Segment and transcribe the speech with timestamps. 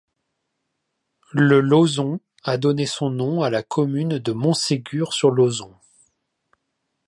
[1.31, 5.75] Le Lauzon a donné son nom à la commune de Montségur-sur-Lauzon.